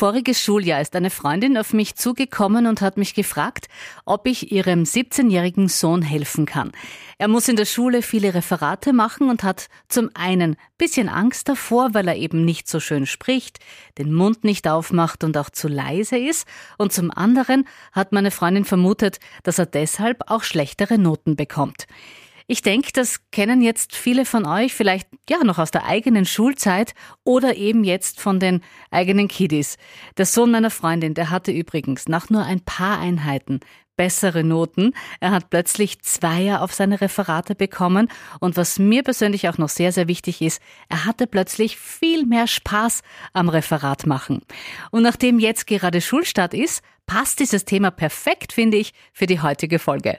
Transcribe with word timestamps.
voriges 0.00 0.40
Schuljahr 0.40 0.80
ist 0.80 0.96
eine 0.96 1.10
Freundin 1.10 1.58
auf 1.58 1.74
mich 1.74 1.94
zugekommen 1.94 2.66
und 2.66 2.80
hat 2.80 2.96
mich 2.96 3.12
gefragt, 3.12 3.66
ob 4.06 4.26
ich 4.26 4.50
ihrem 4.50 4.84
17-jährigen 4.84 5.68
Sohn 5.68 6.00
helfen 6.00 6.46
kann. 6.46 6.72
Er 7.18 7.28
muss 7.28 7.48
in 7.48 7.56
der 7.56 7.66
Schule 7.66 8.00
viele 8.00 8.32
Referate 8.32 8.94
machen 8.94 9.28
und 9.28 9.42
hat 9.42 9.66
zum 9.88 10.08
einen 10.14 10.56
bisschen 10.78 11.10
Angst 11.10 11.50
davor, 11.50 11.92
weil 11.92 12.08
er 12.08 12.16
eben 12.16 12.46
nicht 12.46 12.66
so 12.66 12.80
schön 12.80 13.04
spricht, 13.04 13.58
den 13.98 14.14
Mund 14.14 14.42
nicht 14.42 14.66
aufmacht 14.66 15.22
und 15.22 15.36
auch 15.36 15.50
zu 15.50 15.68
leise 15.68 16.16
ist, 16.16 16.48
und 16.78 16.94
zum 16.94 17.10
anderen 17.10 17.68
hat 17.92 18.12
meine 18.12 18.30
Freundin 18.30 18.64
vermutet, 18.64 19.18
dass 19.42 19.58
er 19.58 19.66
deshalb 19.66 20.30
auch 20.30 20.44
schlechtere 20.44 20.96
Noten 20.96 21.36
bekommt. 21.36 21.86
Ich 22.52 22.62
denke, 22.62 22.90
das 22.92 23.20
kennen 23.30 23.62
jetzt 23.62 23.94
viele 23.94 24.24
von 24.24 24.44
euch 24.44 24.74
vielleicht 24.74 25.06
ja 25.28 25.44
noch 25.44 25.58
aus 25.58 25.70
der 25.70 25.84
eigenen 25.84 26.26
Schulzeit 26.26 26.94
oder 27.22 27.54
eben 27.54 27.84
jetzt 27.84 28.20
von 28.20 28.40
den 28.40 28.60
eigenen 28.90 29.28
Kiddies. 29.28 29.76
Der 30.16 30.26
Sohn 30.26 30.50
meiner 30.50 30.70
Freundin, 30.72 31.14
der 31.14 31.30
hatte 31.30 31.52
übrigens 31.52 32.08
nach 32.08 32.28
nur 32.28 32.42
ein 32.44 32.60
paar 32.60 32.98
Einheiten 32.98 33.60
bessere 33.94 34.42
Noten. 34.42 34.94
Er 35.20 35.30
hat 35.30 35.48
plötzlich 35.48 36.02
Zweier 36.02 36.62
auf 36.62 36.74
seine 36.74 37.00
Referate 37.00 37.54
bekommen 37.54 38.08
und 38.40 38.56
was 38.56 38.80
mir 38.80 39.04
persönlich 39.04 39.48
auch 39.48 39.58
noch 39.58 39.68
sehr, 39.68 39.92
sehr 39.92 40.08
wichtig 40.08 40.42
ist, 40.42 40.60
er 40.88 41.04
hatte 41.04 41.28
plötzlich 41.28 41.76
viel 41.76 42.26
mehr 42.26 42.48
Spaß 42.48 43.02
am 43.32 43.48
Referat 43.48 44.08
machen. 44.08 44.42
Und 44.90 45.04
nachdem 45.04 45.38
jetzt 45.38 45.68
gerade 45.68 46.00
Schulstart 46.00 46.54
ist, 46.54 46.82
passt 47.06 47.38
dieses 47.38 47.64
Thema 47.64 47.92
perfekt, 47.92 48.52
finde 48.52 48.78
ich, 48.78 48.92
für 49.12 49.26
die 49.26 49.40
heutige 49.40 49.78
Folge. 49.78 50.18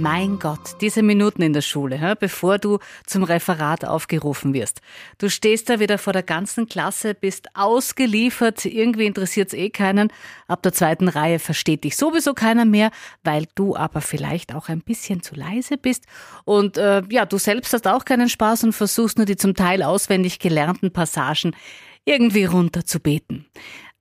Mein 0.00 0.38
Gott, 0.38 0.80
diese 0.80 1.02
Minuten 1.02 1.42
in 1.42 1.52
der 1.52 1.60
Schule, 1.60 2.14
bevor 2.20 2.58
du 2.58 2.78
zum 3.04 3.24
Referat 3.24 3.84
aufgerufen 3.84 4.54
wirst. 4.54 4.80
Du 5.18 5.28
stehst 5.28 5.68
da 5.68 5.80
wieder 5.80 5.98
vor 5.98 6.12
der 6.12 6.22
ganzen 6.22 6.68
Klasse, 6.68 7.14
bist 7.14 7.48
ausgeliefert, 7.54 8.64
irgendwie 8.64 9.06
interessiert 9.06 9.48
es 9.48 9.54
eh 9.54 9.70
keinen. 9.70 10.12
Ab 10.46 10.62
der 10.62 10.72
zweiten 10.72 11.08
Reihe 11.08 11.40
versteht 11.40 11.82
dich 11.82 11.96
sowieso 11.96 12.32
keiner 12.32 12.64
mehr, 12.64 12.92
weil 13.24 13.46
du 13.56 13.74
aber 13.74 14.00
vielleicht 14.00 14.54
auch 14.54 14.68
ein 14.68 14.82
bisschen 14.82 15.20
zu 15.20 15.34
leise 15.34 15.76
bist. 15.76 16.04
Und 16.44 16.78
äh, 16.78 17.02
ja, 17.10 17.26
du 17.26 17.36
selbst 17.38 17.72
hast 17.72 17.88
auch 17.88 18.04
keinen 18.04 18.28
Spaß 18.28 18.64
und 18.64 18.74
versuchst 18.74 19.18
nur 19.18 19.26
die 19.26 19.36
zum 19.36 19.54
Teil 19.54 19.82
auswendig 19.82 20.38
gelernten 20.38 20.92
Passagen 20.92 21.56
irgendwie 22.04 22.44
runterzubeten. 22.44 23.46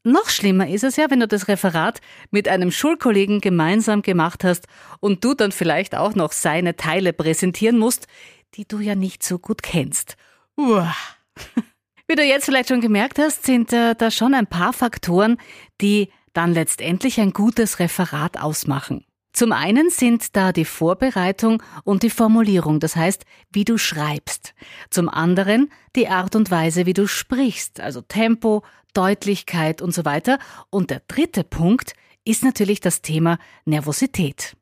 Noch 0.08 0.30
schlimmer 0.30 0.70
ist 0.70 0.86
es 0.86 0.96
ja, 0.96 1.10
wenn 1.10 1.20
du 1.20 1.28
das 1.28 1.50
Referat 1.50 2.00
mit 2.32 2.48
einem 2.48 2.72
Schulkollegen 2.72 3.42
gemeinsam 3.42 4.02
gemacht 4.02 4.46
hast 4.46 4.68
und 5.02 5.24
du 5.24 5.34
dann 5.34 5.52
vielleicht 5.52 5.96
auch 5.96 6.16
noch 6.16 6.32
seine 6.32 6.78
Teile 6.78 7.12
präsentieren 7.12 7.78
musst, 7.78 8.08
die 8.54 8.66
du 8.66 8.80
ja 8.80 8.96
nicht 8.96 9.22
so 9.22 9.38
gut 9.38 9.62
kennst. 9.62 10.16
Uah. 10.56 10.96
Wie 12.08 12.16
du 12.16 12.24
jetzt 12.24 12.46
vielleicht 12.46 12.70
schon 12.70 12.80
gemerkt 12.80 13.20
hast, 13.20 13.46
sind 13.46 13.74
äh, 13.74 13.94
da 13.96 14.10
schon 14.10 14.34
ein 14.34 14.48
paar 14.48 14.72
Faktoren, 14.72 15.38
die 15.82 16.10
dann 16.32 16.54
letztendlich 16.54 17.20
ein 17.20 17.34
gutes 17.34 17.80
Referat 17.80 18.40
ausmachen. 18.40 19.04
Zum 19.34 19.52
einen 19.52 19.90
sind 19.90 20.36
da 20.38 20.54
die 20.54 20.66
Vorbereitung 20.66 21.62
und 21.84 22.02
die 22.02 22.10
Formulierung, 22.10 22.80
das 22.80 22.96
heißt, 22.96 23.26
wie 23.52 23.66
du 23.66 23.78
schreibst. 23.78 24.56
Zum 24.90 25.10
anderen 25.10 25.70
die 25.96 26.08
Art 26.08 26.36
und 26.36 26.50
Weise, 26.50 26.86
wie 26.86 26.94
du 26.94 27.08
sprichst, 27.08 27.82
also 27.82 28.02
Tempo, 28.02 28.64
Deutlichkeit 28.98 29.82
und 29.82 29.94
so 29.94 30.06
weiter. 30.06 30.40
Und 30.72 30.90
der 30.90 31.02
dritte 31.08 31.44
Punkt 31.44 31.94
ist 32.26 32.44
natürlich 32.44 32.80
das 32.82 33.02
Thema 33.04 33.38
Nervosität. 33.64 34.58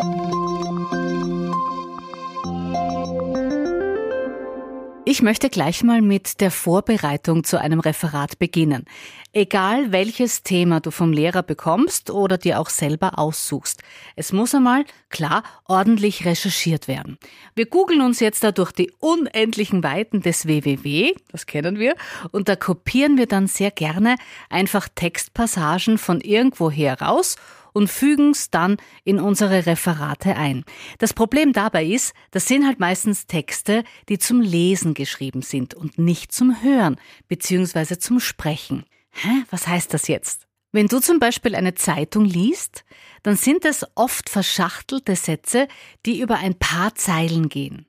Ich 5.08 5.22
möchte 5.22 5.52
gleich 5.52 5.84
mal 5.84 6.02
mit 6.02 6.42
der 6.42 6.50
Vorbereitung 6.50 7.44
zu 7.44 7.62
einem 7.62 7.80
Referat 7.80 8.40
beginnen. 8.40 8.86
Egal 9.34 9.92
welches 9.92 10.42
Thema 10.42 10.80
du 10.80 10.90
vom 10.90 11.14
Lehrer 11.14 11.44
bekommst 11.44 12.10
oder 12.10 12.40
dir 12.40 12.60
auch 12.60 12.70
selber 12.70 13.20
aussuchst. 13.20 13.84
Es 14.16 14.34
muss 14.34 14.56
einmal, 14.56 14.84
klar, 15.10 15.44
ordentlich 15.66 16.26
recherchiert 16.26 16.88
werden. 16.88 17.20
Wir 17.54 17.68
googeln 17.68 18.02
uns 18.02 18.20
jetzt 18.20 18.44
da 18.44 18.52
durch 18.52 18.72
die 18.72 18.92
unendlichen 19.00 19.84
Weiten 19.84 20.22
des 20.24 20.48
WWW, 20.48 21.14
das 21.32 21.46
kennen 21.46 21.78
wir, 21.78 21.94
und 22.32 22.50
da 22.50 22.56
kopieren 22.56 23.20
wir 23.20 23.28
dann 23.28 23.46
sehr 23.46 23.70
gerne 23.70 24.16
einfach 24.50 24.90
Textpassagen 24.96 26.00
von 26.00 26.20
irgendwoher 26.20 27.00
raus 27.00 27.36
und 27.76 27.90
fügen 27.90 28.32
es 28.32 28.50
dann 28.50 28.78
in 29.04 29.20
unsere 29.20 29.66
Referate 29.66 30.38
ein. 30.38 30.64
Das 30.98 31.14
Problem 31.14 31.52
dabei 31.52 31.84
ist, 31.84 32.14
das 32.32 32.48
sind 32.48 32.66
halt 32.66 32.80
meistens 32.80 33.28
Texte, 33.28 33.84
die 34.08 34.18
zum 34.18 34.40
Lesen 34.40 34.94
geschrieben 34.94 35.42
sind 35.42 35.74
und 35.74 36.00
nicht 36.00 36.32
zum 36.32 36.64
Hören 36.64 36.96
bzw. 37.28 37.98
zum 38.00 38.22
Sprechen. 38.22 38.86
Hä? 39.12 39.44
Was 39.50 39.68
heißt 39.68 39.94
das 39.94 40.08
jetzt? 40.08 40.48
Wenn 40.72 40.88
du 40.88 41.00
zum 41.00 41.20
Beispiel 41.20 41.54
eine 41.54 41.76
Zeitung 41.76 42.24
liest, 42.24 42.86
dann 43.24 43.36
sind 43.36 43.66
es 43.66 43.86
oft 43.96 44.30
verschachtelte 44.30 45.16
Sätze, 45.18 45.68
die 46.06 46.22
über 46.22 46.38
ein 46.38 46.56
paar 46.56 46.96
Zeilen 46.96 47.50
gehen. 47.50 47.88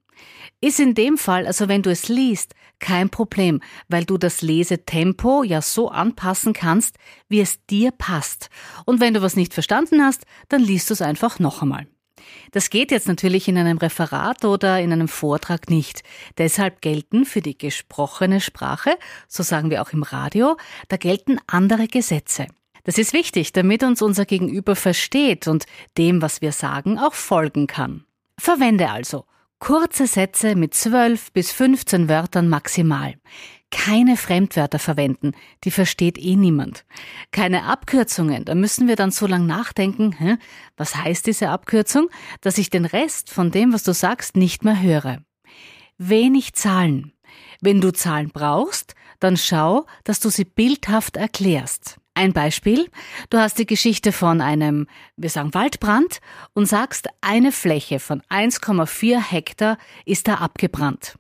Ist 0.61 0.81
in 0.81 0.95
dem 0.95 1.19
Fall, 1.19 1.47
also 1.47 1.69
wenn 1.69 1.83
du 1.83 1.91
es 1.91 2.09
liest, 2.09 2.55
kein 2.79 3.11
Problem, 3.11 3.61
weil 3.89 4.05
du 4.05 4.19
das 4.19 4.43
Lesetempo 4.43 5.43
ja 5.43 5.63
so 5.63 5.89
anpassen 5.91 6.53
kannst, 6.53 6.97
wie 7.29 7.41
es 7.41 7.65
dir 7.67 7.91
passt. 7.91 8.51
Und 8.85 9.01
wenn 9.01 9.15
du 9.15 9.23
was 9.23 9.37
nicht 9.37 9.55
verstanden 9.55 10.03
hast, 10.03 10.25
dann 10.49 10.63
liest 10.63 10.91
du 10.91 10.95
es 10.95 11.03
einfach 11.03 11.39
noch 11.39 11.63
einmal. 11.63 11.87
Das 12.53 12.71
geht 12.71 12.91
jetzt 12.91 13.09
natürlich 13.09 13.49
in 13.49 13.59
einem 13.59 13.79
Referat 13.79 14.45
oder 14.45 14.81
in 14.81 14.93
einem 14.93 15.09
Vortrag 15.09 15.71
nicht. 15.71 16.03
Deshalb 16.39 16.81
gelten 16.81 17.25
für 17.25 17.41
die 17.41 17.57
gesprochene 17.57 18.41
Sprache, 18.41 18.97
so 19.29 19.43
sagen 19.43 19.71
wir 19.71 19.83
auch 19.83 19.93
im 19.93 20.03
Radio, 20.03 20.57
da 20.89 20.97
gelten 20.97 21.39
andere 21.47 21.87
Gesetze. 21.89 22.47
Das 22.85 22.99
ist 22.99 23.13
wichtig, 23.13 23.53
damit 23.53 23.83
uns 23.83 24.01
unser 24.01 24.25
Gegenüber 24.25 24.77
versteht 24.77 25.49
und 25.49 25.67
dem, 25.99 26.23
was 26.23 26.41
wir 26.41 26.53
sagen, 26.53 26.99
auch 26.99 27.15
folgen 27.15 27.67
kann. 27.67 28.05
Verwende 28.39 28.91
also 28.91 29.25
Kurze 29.59 30.07
Sätze 30.07 30.55
mit 30.55 30.75
12 30.75 31.33
bis 31.33 31.51
15 31.51 32.09
Wörtern 32.09 32.49
maximal. 32.49 33.15
Keine 33.71 34.17
Fremdwörter 34.17 34.79
verwenden, 34.79 35.33
die 35.65 35.71
versteht 35.71 36.19
eh 36.19 36.37
niemand. 36.37 36.85
Keine 37.33 37.65
Abkürzungen, 37.65 38.45
da 38.45 38.55
müssen 38.55 38.87
wir 38.87 38.97
dann 38.97 39.11
so 39.11 39.27
lang 39.27 39.47
nachdenken, 39.47 40.13
hä? 40.13 40.37
was 40.77 40.95
heißt 40.95 41.27
diese 41.27 41.49
Abkürzung, 41.49 42.09
dass 42.43 42.59
ich 42.59 42.71
den 42.71 42.85
Rest 42.85 43.31
von 43.31 43.51
dem, 43.51 43.73
was 43.73 43.83
du 43.83 43.93
sagst, 43.93 44.37
nicht 44.37 44.63
mehr 44.63 44.81
höre. 44.81 45.19
Wenig 45.99 46.53
Zahlen. 46.53 47.13
Wenn 47.61 47.81
du 47.81 47.93
Zahlen 47.93 48.31
brauchst, 48.31 48.95
dann 49.21 49.37
schau, 49.37 49.87
dass 50.05 50.21
du 50.21 50.29
sie 50.29 50.45
bildhaft 50.45 51.17
erklärst. 51.17 51.99
Ein 52.17 52.33
Beispiel. 52.33 52.89
Du 53.29 53.37
hast 53.37 53.59
die 53.59 53.67
Geschichte 53.67 54.11
von 54.11 54.41
einem, 54.41 54.87
wir 55.19 55.29
sagen 55.29 55.53
Waldbrand 55.53 56.21
und 56.55 56.65
sagst, 56.65 57.09
eine 57.21 57.53
Fläche 57.53 58.01
von 58.01 58.23
1,4 58.31 59.21
Hektar 59.21 59.77
ist 60.07 60.27
da 60.27 60.37
abgebrannt. 60.37 61.19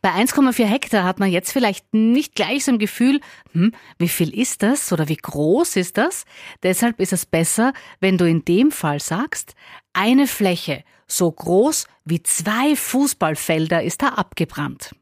Bei 0.00 0.08
1,4 0.12 0.64
Hektar 0.64 1.04
hat 1.04 1.20
man 1.20 1.30
jetzt 1.30 1.52
vielleicht 1.52 1.92
nicht 1.92 2.34
gleich 2.34 2.64
so 2.64 2.72
ein 2.72 2.78
Gefühl, 2.78 3.20
hm, 3.52 3.72
wie 3.98 4.08
viel 4.08 4.34
ist 4.34 4.62
das 4.62 4.90
oder 4.90 5.06
wie 5.10 5.18
groß 5.18 5.76
ist 5.76 5.98
das? 5.98 6.24
Deshalb 6.62 6.98
ist 6.98 7.12
es 7.12 7.26
besser, 7.26 7.74
wenn 8.00 8.16
du 8.16 8.26
in 8.26 8.46
dem 8.46 8.70
Fall 8.70 9.00
sagst, 9.00 9.54
eine 9.92 10.26
Fläche 10.28 10.82
so 11.06 11.30
groß 11.30 11.88
wie 12.06 12.22
zwei 12.22 12.74
Fußballfelder 12.74 13.82
ist 13.82 14.00
da 14.00 14.14
abgebrannt. 14.14 14.94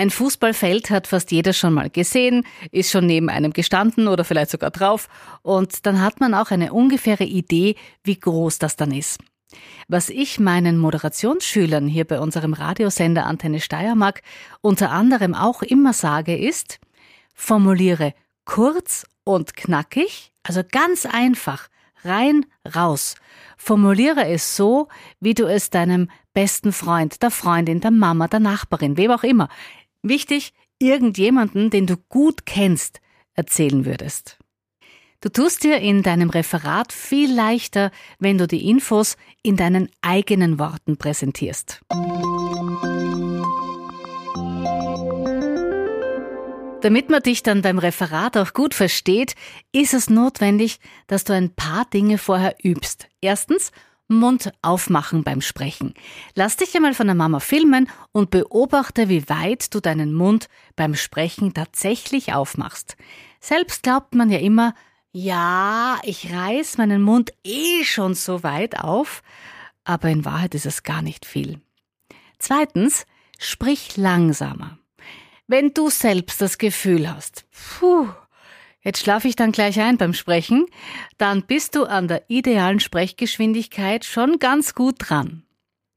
Ein 0.00 0.08
Fußballfeld 0.08 0.88
hat 0.88 1.08
fast 1.08 1.30
jeder 1.30 1.52
schon 1.52 1.74
mal 1.74 1.90
gesehen, 1.90 2.46
ist 2.70 2.90
schon 2.90 3.04
neben 3.04 3.28
einem 3.28 3.52
gestanden 3.52 4.08
oder 4.08 4.24
vielleicht 4.24 4.50
sogar 4.50 4.70
drauf 4.70 5.10
und 5.42 5.84
dann 5.84 6.00
hat 6.00 6.20
man 6.20 6.32
auch 6.32 6.50
eine 6.50 6.72
ungefähre 6.72 7.24
Idee, 7.24 7.76
wie 8.02 8.18
groß 8.18 8.58
das 8.58 8.76
dann 8.76 8.92
ist. 8.92 9.20
Was 9.88 10.08
ich 10.08 10.40
meinen 10.40 10.78
Moderationsschülern 10.78 11.86
hier 11.86 12.06
bei 12.06 12.18
unserem 12.18 12.54
Radiosender 12.54 13.26
Antenne 13.26 13.60
Steiermark 13.60 14.22
unter 14.62 14.90
anderem 14.90 15.34
auch 15.34 15.60
immer 15.60 15.92
sage, 15.92 16.34
ist, 16.34 16.80
formuliere 17.34 18.14
kurz 18.46 19.04
und 19.24 19.54
knackig, 19.54 20.32
also 20.42 20.62
ganz 20.66 21.04
einfach, 21.04 21.68
rein, 22.04 22.46
raus. 22.74 23.16
Formuliere 23.58 24.26
es 24.28 24.56
so, 24.56 24.88
wie 25.20 25.34
du 25.34 25.44
es 25.44 25.68
deinem 25.68 26.08
besten 26.32 26.72
Freund, 26.72 27.22
der 27.22 27.30
Freundin, 27.30 27.80
der 27.80 27.90
Mama, 27.90 28.28
der 28.28 28.40
Nachbarin, 28.40 28.96
wem 28.96 29.10
auch 29.10 29.24
immer, 29.24 29.48
Wichtig, 30.02 30.54
irgendjemanden, 30.78 31.70
den 31.70 31.86
du 31.86 31.96
gut 32.08 32.46
kennst, 32.46 33.00
erzählen 33.34 33.84
würdest. 33.84 34.38
Du 35.20 35.28
tust 35.28 35.64
dir 35.64 35.78
in 35.80 36.02
deinem 36.02 36.30
Referat 36.30 36.94
viel 36.94 37.30
leichter, 37.30 37.90
wenn 38.18 38.38
du 38.38 38.46
die 38.46 38.70
Infos 38.70 39.18
in 39.42 39.56
deinen 39.56 39.90
eigenen 40.00 40.58
Worten 40.58 40.96
präsentierst. 40.96 41.82
Damit 46.80 47.10
man 47.10 47.22
dich 47.22 47.42
dann 47.42 47.60
beim 47.60 47.78
Referat 47.78 48.38
auch 48.38 48.54
gut 48.54 48.72
versteht, 48.72 49.34
ist 49.72 49.92
es 49.92 50.08
notwendig, 50.08 50.80
dass 51.08 51.24
du 51.24 51.34
ein 51.34 51.54
paar 51.54 51.84
Dinge 51.84 52.16
vorher 52.16 52.56
übst. 52.62 53.08
Erstens, 53.20 53.72
Mund 54.18 54.52
aufmachen 54.62 55.24
beim 55.24 55.40
Sprechen. 55.40 55.94
Lass 56.34 56.56
dich 56.56 56.74
einmal 56.74 56.94
von 56.94 57.06
der 57.06 57.14
Mama 57.14 57.40
filmen 57.40 57.88
und 58.12 58.30
beobachte, 58.30 59.08
wie 59.08 59.28
weit 59.28 59.74
du 59.74 59.80
deinen 59.80 60.12
Mund 60.12 60.48
beim 60.76 60.94
Sprechen 60.94 61.54
tatsächlich 61.54 62.32
aufmachst. 62.34 62.96
Selbst 63.40 63.82
glaubt 63.82 64.14
man 64.14 64.30
ja 64.30 64.38
immer, 64.38 64.74
ja, 65.12 65.98
ich 66.04 66.32
reiß 66.32 66.78
meinen 66.78 67.02
Mund 67.02 67.32
eh 67.44 67.84
schon 67.84 68.14
so 68.14 68.42
weit 68.42 68.78
auf, 68.78 69.22
aber 69.84 70.08
in 70.08 70.24
Wahrheit 70.24 70.54
ist 70.54 70.66
es 70.66 70.82
gar 70.82 71.02
nicht 71.02 71.26
viel. 71.26 71.60
Zweitens, 72.38 73.06
sprich 73.38 73.96
langsamer. 73.96 74.78
Wenn 75.46 75.74
du 75.74 75.90
selbst 75.90 76.40
das 76.40 76.58
Gefühl 76.58 77.12
hast, 77.12 77.44
puh, 77.50 78.08
jetzt 78.82 79.00
schlafe 79.00 79.28
ich 79.28 79.36
dann 79.36 79.52
gleich 79.52 79.80
ein 79.80 79.98
beim 79.98 80.14
Sprechen, 80.14 80.66
dann 81.18 81.42
bist 81.42 81.74
du 81.74 81.84
an 81.84 82.08
der 82.08 82.28
idealen 82.28 82.80
Sprechgeschwindigkeit 82.80 84.04
schon 84.04 84.38
ganz 84.38 84.74
gut 84.74 84.96
dran. 84.98 85.44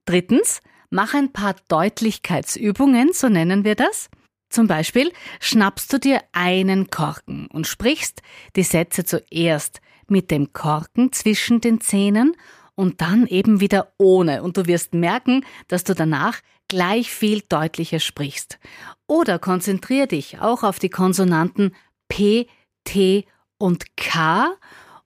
Drittens, 0.05 0.61
mach 0.89 1.13
ein 1.13 1.31
paar 1.31 1.55
Deutlichkeitsübungen, 1.67 3.13
so 3.13 3.29
nennen 3.29 3.63
wir 3.63 3.75
das. 3.75 4.09
Zum 4.49 4.67
Beispiel 4.67 5.11
schnappst 5.39 5.91
du 5.91 5.99
dir 5.99 6.21
einen 6.31 6.91
Korken 6.91 7.47
und 7.47 7.65
sprichst 7.65 8.21
die 8.55 8.63
Sätze 8.63 9.03
zuerst 9.03 9.81
mit 10.07 10.29
dem 10.29 10.53
Korken 10.53 11.11
zwischen 11.11 11.59
den 11.59 11.81
Zähnen 11.81 12.35
und 12.75 13.01
dann 13.01 13.25
eben 13.27 13.59
wieder 13.59 13.93
ohne. 13.97 14.43
Und 14.43 14.57
du 14.57 14.67
wirst 14.67 14.93
merken, 14.93 15.45
dass 15.67 15.83
du 15.83 15.95
danach 15.95 16.39
gleich 16.67 17.11
viel 17.11 17.41
deutlicher 17.49 17.99
sprichst. 17.99 18.59
Oder 19.07 19.39
konzentrier 19.39 20.07
dich 20.07 20.39
auch 20.39 20.63
auf 20.63 20.79
die 20.79 20.89
Konsonanten 20.89 21.75
P, 22.07 22.47
T 22.83 23.25
und 23.57 23.95
K 23.97 24.53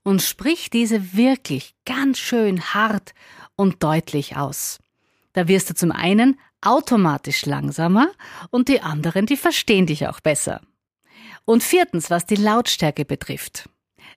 und 0.03 0.21
sprich 0.21 0.69
diese 0.69 1.15
wirklich 1.15 1.75
ganz 1.85 2.17
schön 2.17 2.61
hart 2.73 3.13
und 3.55 3.83
deutlich 3.83 4.37
aus. 4.37 4.79
Da 5.33 5.47
wirst 5.47 5.69
du 5.69 5.75
zum 5.75 5.91
einen 5.91 6.39
automatisch 6.61 7.45
langsamer 7.45 8.09
und 8.49 8.69
die 8.69 8.81
anderen, 8.81 9.25
die 9.25 9.37
verstehen 9.37 9.85
dich 9.85 10.07
auch 10.07 10.19
besser. 10.19 10.61
Und 11.45 11.63
viertens, 11.63 12.09
was 12.09 12.25
die 12.25 12.35
Lautstärke 12.35 13.05
betrifft. 13.05 13.69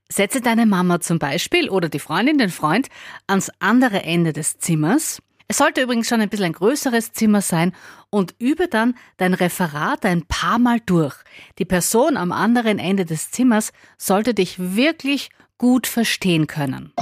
Setze 0.09 0.41
deine 0.41 0.67
Mama 0.67 1.01
zum 1.01 1.19
Beispiel 1.19 1.69
oder 1.69 1.89
die 1.89 1.99
Freundin, 1.99 2.39
den 2.39 2.51
Freund 2.51 2.89
ans 3.27 3.51
andere 3.61 4.03
Ende 4.03 4.33
des 4.33 4.59
Zimmers. 4.59 5.23
Es 5.51 5.57
sollte 5.57 5.83
übrigens 5.83 6.07
schon 6.07 6.21
ein 6.21 6.29
bisschen 6.29 6.47
ein 6.47 6.53
größeres 6.53 7.13
Zimmer 7.13 7.41
sein 7.41 7.73
und 8.09 8.37
übe 8.39 8.69
dann 8.69 8.95
dein 9.17 9.35
Referat 9.35 10.07
ein 10.07 10.25
paar 10.25 10.61
Mal 10.61 10.79
durch. 10.79 11.17
Die 11.59 11.65
Person 11.65 12.17
am 12.17 12.31
anderen 12.31 12.79
Ende 12.79 13.05
des 13.05 13.33
Zimmers 13.33 13.73
sollte 13.99 14.33
dich 14.33 14.77
wirklich 14.77 15.31
gut 15.59 15.89
verstehen 15.89 16.47
können. 16.47 16.93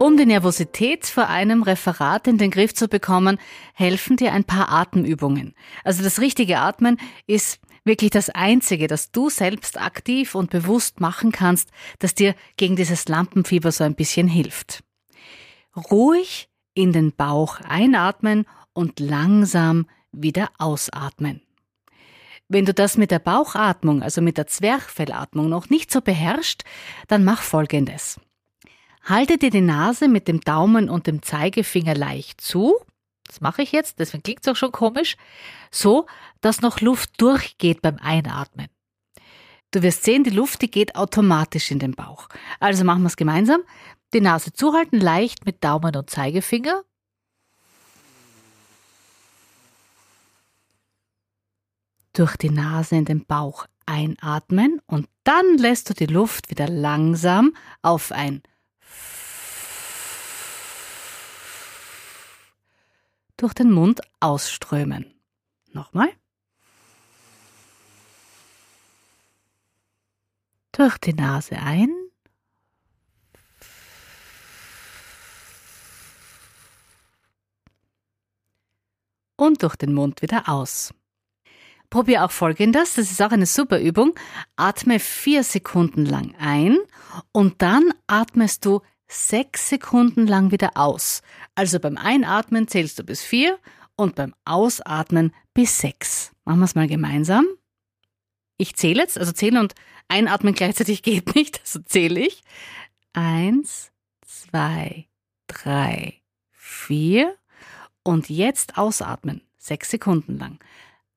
Um 0.00 0.16
die 0.16 0.26
Nervosität 0.26 1.06
vor 1.06 1.28
einem 1.28 1.62
Referat 1.62 2.26
in 2.26 2.36
den 2.36 2.50
Griff 2.50 2.74
zu 2.74 2.88
bekommen, 2.88 3.38
helfen 3.74 4.16
dir 4.16 4.32
ein 4.32 4.42
paar 4.42 4.72
Atemübungen. 4.72 5.54
Also 5.84 6.02
das 6.02 6.20
richtige 6.20 6.58
Atmen 6.58 6.98
ist 7.28 7.60
wirklich 7.88 8.10
das 8.10 8.30
Einzige, 8.30 8.86
das 8.86 9.10
du 9.10 9.28
selbst 9.28 9.80
aktiv 9.80 10.36
und 10.36 10.50
bewusst 10.50 11.00
machen 11.00 11.32
kannst, 11.32 11.72
das 11.98 12.14
dir 12.14 12.36
gegen 12.56 12.76
dieses 12.76 13.08
Lampenfieber 13.08 13.72
so 13.72 13.82
ein 13.82 13.96
bisschen 13.96 14.28
hilft. 14.28 14.84
Ruhig 15.90 16.48
in 16.74 16.92
den 16.92 17.12
Bauch 17.12 17.60
einatmen 17.62 18.46
und 18.72 19.00
langsam 19.00 19.86
wieder 20.12 20.50
ausatmen. 20.58 21.42
Wenn 22.48 22.64
du 22.64 22.72
das 22.72 22.96
mit 22.96 23.10
der 23.10 23.18
Bauchatmung, 23.18 24.02
also 24.02 24.22
mit 24.22 24.38
der 24.38 24.46
Zwerchfellatmung 24.46 25.48
noch 25.48 25.68
nicht 25.68 25.90
so 25.90 26.00
beherrschst, 26.00 26.64
dann 27.08 27.24
mach 27.24 27.42
Folgendes. 27.42 28.20
Halte 29.02 29.36
dir 29.38 29.50
die 29.50 29.60
Nase 29.60 30.08
mit 30.08 30.28
dem 30.28 30.40
Daumen 30.40 30.88
und 30.88 31.06
dem 31.06 31.22
Zeigefinger 31.22 31.94
leicht 31.94 32.40
zu. 32.40 32.76
Das 33.28 33.40
mache 33.40 33.62
ich 33.62 33.72
jetzt, 33.72 34.00
deswegen 34.00 34.22
klingt 34.22 34.40
es 34.40 34.48
auch 34.48 34.56
schon 34.56 34.72
komisch. 34.72 35.16
So, 35.70 36.06
dass 36.40 36.60
noch 36.60 36.80
Luft 36.80 37.20
durchgeht 37.20 37.82
beim 37.82 37.98
Einatmen. 37.98 38.68
Du 39.70 39.82
wirst 39.82 40.02
sehen, 40.02 40.24
die 40.24 40.30
Luft, 40.30 40.62
die 40.62 40.70
geht 40.70 40.96
automatisch 40.96 41.70
in 41.70 41.78
den 41.78 41.94
Bauch. 41.94 42.28
Also 42.58 42.84
machen 42.84 43.02
wir 43.02 43.08
es 43.08 43.16
gemeinsam. 43.16 43.60
Die 44.14 44.22
Nase 44.22 44.52
zuhalten, 44.52 44.98
leicht 44.98 45.44
mit 45.44 45.62
Daumen 45.62 45.94
und 45.94 46.08
Zeigefinger. 46.08 46.82
Durch 52.14 52.36
die 52.38 52.50
Nase 52.50 52.96
in 52.96 53.04
den 53.04 53.26
Bauch 53.26 53.66
einatmen 53.84 54.80
und 54.86 55.08
dann 55.24 55.58
lässt 55.58 55.90
du 55.90 55.94
die 55.94 56.06
Luft 56.06 56.50
wieder 56.50 56.68
langsam 56.68 57.54
auf 57.82 58.10
ein 58.10 58.42
durch 63.38 63.54
den 63.54 63.72
Mund 63.72 64.02
ausströmen. 64.20 65.14
Nochmal. 65.72 66.10
Durch 70.72 70.98
die 70.98 71.14
Nase 71.14 71.56
ein. 71.56 71.88
Und 79.36 79.62
durch 79.62 79.76
den 79.76 79.94
Mund 79.94 80.20
wieder 80.20 80.48
aus. 80.48 80.92
Probier 81.90 82.24
auch 82.24 82.32
folgendes, 82.32 82.94
das 82.94 83.10
ist 83.10 83.22
auch 83.22 83.30
eine 83.30 83.46
super 83.46 83.80
Übung. 83.80 84.14
Atme 84.56 84.98
vier 84.98 85.42
Sekunden 85.42 86.04
lang 86.04 86.34
ein 86.38 86.76
und 87.32 87.62
dann 87.62 87.94
atmest 88.08 88.64
du 88.64 88.82
sechs 89.08 89.70
Sekunden 89.70 90.26
lang 90.26 90.52
wieder 90.52 90.72
aus. 90.76 91.22
Also 91.54 91.80
beim 91.80 91.96
Einatmen 91.96 92.68
zählst 92.68 92.98
du 92.98 93.04
bis 93.04 93.22
vier 93.22 93.58
und 93.96 94.14
beim 94.14 94.34
Ausatmen 94.44 95.34
bis 95.54 95.78
sechs. 95.78 96.32
Machen 96.44 96.60
wir 96.60 96.66
es 96.66 96.74
mal 96.74 96.86
gemeinsam. 96.86 97.46
Ich 98.58 98.76
zähle 98.76 99.02
jetzt, 99.02 99.18
also 99.18 99.32
zählen 99.32 99.58
und 99.58 99.74
einatmen 100.08 100.54
gleichzeitig 100.54 101.02
geht 101.04 101.34
nicht, 101.34 101.60
also 101.60 101.80
zähle 101.80 102.20
ich. 102.20 102.42
Eins, 103.12 103.90
zwei, 104.26 105.08
drei, 105.46 106.20
vier 106.50 107.34
und 108.02 108.28
jetzt 108.28 108.78
ausatmen. 108.78 109.42
Sechs 109.56 109.90
Sekunden 109.90 110.38
lang. 110.38 110.58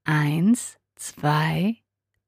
Eins, 0.04 0.78
zwei, 0.96 1.78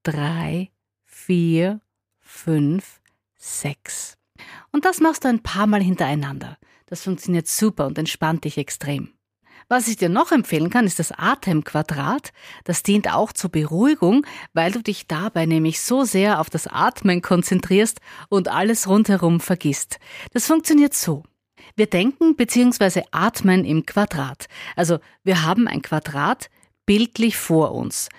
drei, 0.03 0.71
vier, 1.05 1.81
fünf, 2.19 3.01
sechs. 3.35 4.17
Und 4.71 4.85
das 4.85 4.99
machst 4.99 5.23
du 5.23 5.29
ein 5.29 5.43
paar 5.43 5.67
Mal 5.67 5.81
hintereinander. 5.81 6.57
Das 6.85 7.03
funktioniert 7.03 7.47
super 7.47 7.87
und 7.87 7.97
entspannt 7.97 8.45
dich 8.45 8.57
extrem. 8.57 9.13
Was 9.69 9.87
ich 9.87 9.97
dir 9.97 10.09
noch 10.09 10.31
empfehlen 10.31 10.69
kann, 10.69 10.85
ist 10.85 10.99
das 10.99 11.11
Atemquadrat. 11.11 12.31
Das 12.63 12.83
dient 12.83 13.11
auch 13.11 13.31
zur 13.31 13.49
Beruhigung, 13.49 14.25
weil 14.53 14.71
du 14.71 14.81
dich 14.81 15.07
dabei 15.07 15.45
nämlich 15.45 15.81
so 15.81 16.03
sehr 16.03 16.39
auf 16.39 16.49
das 16.49 16.67
Atmen 16.67 17.21
konzentrierst 17.21 17.99
und 18.29 18.49
alles 18.49 18.87
rundherum 18.87 19.39
vergisst. 19.39 19.99
Das 20.33 20.47
funktioniert 20.47 20.93
so. 20.93 21.23
Wir 21.75 21.87
denken 21.87 22.35
bzw. 22.35 23.03
atmen 23.11 23.65
im 23.65 23.85
Quadrat. 23.85 24.47
Also 24.75 24.99
wir 25.23 25.43
haben 25.43 25.67
ein 25.67 25.81
Quadrat 25.81 26.49
bildlich 26.85 27.37
vor 27.37 27.71
uns. 27.71 28.09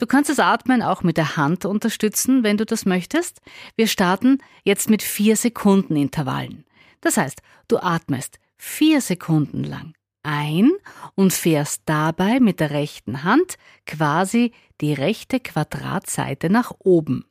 Du 0.00 0.06
kannst 0.06 0.30
das 0.30 0.38
Atmen 0.38 0.82
auch 0.82 1.02
mit 1.02 1.18
der 1.18 1.36
Hand 1.36 1.66
unterstützen, 1.66 2.42
wenn 2.42 2.56
du 2.56 2.64
das 2.64 2.86
möchtest. 2.86 3.42
Wir 3.76 3.86
starten 3.86 4.38
jetzt 4.64 4.88
mit 4.88 5.02
vier 5.02 5.36
Sekunden 5.36 5.94
Intervallen. 5.94 6.64
Das 7.02 7.18
heißt, 7.18 7.42
du 7.68 7.76
atmest 7.76 8.38
vier 8.56 9.02
Sekunden 9.02 9.62
lang 9.62 9.92
ein 10.22 10.70
und 11.14 11.34
fährst 11.34 11.82
dabei 11.84 12.40
mit 12.40 12.60
der 12.60 12.70
rechten 12.70 13.24
Hand 13.24 13.58
quasi 13.86 14.52
die 14.80 14.94
rechte 14.94 15.38
Quadratseite 15.38 16.48
nach 16.48 16.72
oben. 16.78 17.26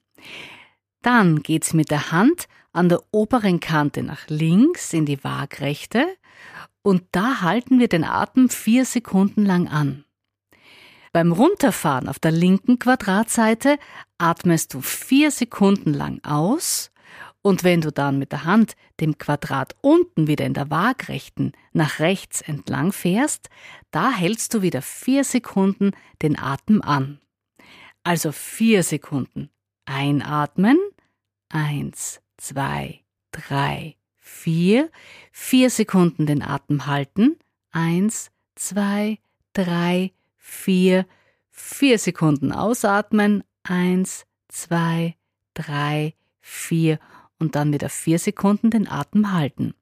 Dann 1.02 1.42
geht's 1.42 1.74
mit 1.74 1.90
der 1.90 2.12
Hand 2.12 2.48
an 2.72 2.88
der 2.88 3.02
oberen 3.12 3.60
Kante 3.60 4.04
nach 4.04 4.28
links 4.28 4.94
in 4.94 5.08
die 5.08 5.24
Waagrechte 5.24 6.06
und 6.84 7.04
da 7.14 7.42
halten 7.42 7.80
wir 7.80 7.88
den 7.88 8.04
Atem 8.04 8.48
vier 8.48 8.86
Sekunden 8.86 9.44
lang 9.44 9.68
an. 9.68 10.06
Beim 11.12 11.32
Runterfahren 11.32 12.08
auf 12.08 12.20
der 12.20 12.32
linken 12.32 12.80
Quadratseite 12.80 13.78
atmest 14.18 14.74
du 14.74 14.82
vier 14.82 15.32
Sekunden 15.32 15.94
lang 15.94 16.24
aus 16.24 16.92
und 17.42 17.64
wenn 17.64 17.82
du 17.82 17.92
dann 17.92 18.20
mit 18.20 18.32
der 18.32 18.44
Hand 18.44 18.76
dem 19.00 19.18
Quadrat 19.18 19.76
unten 19.82 20.28
wieder 20.28 20.46
in 20.46 20.54
der 20.54 20.70
Waagrechten 20.70 21.54
nach 21.72 22.00
rechts 22.00 22.42
entlang 22.42 22.92
fährst, 22.92 23.50
da 23.92 24.12
hältst 24.12 24.54
du 24.54 24.62
wieder 24.62 24.82
vier 24.82 25.24
Sekunden 25.24 25.92
den 26.22 26.38
Atem 26.38 26.82
an. 26.82 27.20
Also 28.04 28.32
vier 28.32 28.84
Sekunden. 28.84 29.50
Einatmen, 29.86 30.78
eins, 31.50 32.22
zwei, 32.38 33.02
drei, 33.32 33.96
vier, 34.18 34.92
vier 35.32 35.70
Sekunden 35.70 36.26
den 36.26 36.44
Atem 36.44 36.86
halten, 36.86 37.40
eins, 37.72 38.32
zwei, 38.56 39.18
drei, 39.54 40.12
vier, 40.40 41.06
vier 41.52 42.00
Sekunden 42.00 42.52
ausatmen. 42.52 43.44
Eins, 43.64 44.26
zwei, 44.48 45.16
drei, 45.54 46.16
vier 46.42 47.00
und 47.38 47.56
dann 47.56 47.72
wieder 47.72 47.90
vier 47.90 48.20
Sekunden 48.20 48.72
den 48.72 48.88
Atem 48.88 49.32
halten. 49.32 49.74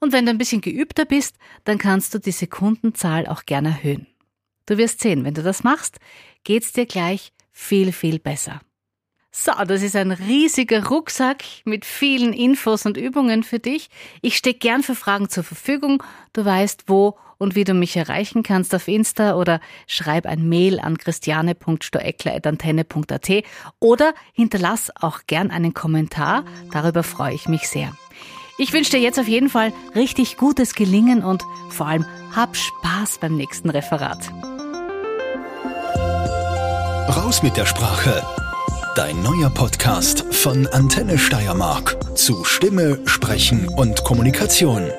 Und 0.00 0.12
wenn 0.12 0.24
du 0.24 0.30
ein 0.30 0.38
bisschen 0.38 0.60
geübter 0.60 1.04
bist, 1.04 1.36
dann 1.64 1.78
kannst 1.78 2.14
du 2.14 2.18
die 2.18 2.30
Sekundenzahl 2.30 3.26
auch 3.26 3.44
gerne 3.44 3.68
erhöhen. 3.68 4.06
Du 4.66 4.78
wirst 4.78 5.00
sehen, 5.00 5.24
wenn 5.24 5.34
du 5.34 5.42
das 5.42 5.64
machst, 5.64 5.98
geht's 6.44 6.72
dir 6.72 6.86
gleich 6.86 7.32
viel, 7.50 7.92
viel 7.92 8.18
besser. 8.18 8.60
So, 9.34 9.52
das 9.66 9.82
ist 9.82 9.96
ein 9.96 10.12
riesiger 10.12 10.86
Rucksack 10.86 11.42
mit 11.64 11.86
vielen 11.86 12.34
Infos 12.34 12.84
und 12.84 12.98
Übungen 12.98 13.42
für 13.42 13.58
dich. 13.58 13.88
Ich 14.20 14.36
stehe 14.36 14.54
gern 14.54 14.82
für 14.82 14.94
Fragen 14.94 15.30
zur 15.30 15.42
Verfügung. 15.42 16.02
Du 16.34 16.44
weißt, 16.44 16.84
wo 16.86 17.18
und 17.42 17.54
wie 17.56 17.64
du 17.64 17.74
mich 17.74 17.96
erreichen 17.96 18.44
kannst 18.44 18.72
auf 18.74 18.86
Insta 18.86 19.34
oder 19.34 19.58
schreib 19.88 20.26
ein 20.26 20.48
Mail 20.48 20.78
an 20.78 20.96
christiane.stoeckler.antenne.at 20.96 23.30
oder 23.80 24.14
hinterlass 24.32 24.92
auch 24.94 25.22
gern 25.26 25.50
einen 25.50 25.74
Kommentar. 25.74 26.44
Darüber 26.70 27.02
freue 27.02 27.34
ich 27.34 27.48
mich 27.48 27.68
sehr. 27.68 27.92
Ich 28.58 28.72
wünsche 28.72 28.92
dir 28.92 29.00
jetzt 29.00 29.18
auf 29.18 29.26
jeden 29.26 29.48
Fall 29.48 29.72
richtig 29.96 30.36
gutes 30.36 30.76
Gelingen 30.76 31.24
und 31.24 31.42
vor 31.68 31.88
allem 31.88 32.06
hab 32.34 32.56
Spaß 32.56 33.18
beim 33.18 33.36
nächsten 33.36 33.70
Referat. 33.70 34.30
Raus 37.08 37.42
mit 37.42 37.56
der 37.56 37.66
Sprache. 37.66 38.24
Dein 38.94 39.20
neuer 39.22 39.50
Podcast 39.50 40.32
von 40.32 40.68
Antenne 40.68 41.18
Steiermark 41.18 42.16
zu 42.16 42.44
Stimme, 42.44 43.00
Sprechen 43.06 43.66
und 43.68 44.04
Kommunikation. 44.04 44.92